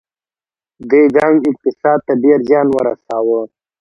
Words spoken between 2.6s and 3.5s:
ورساوه.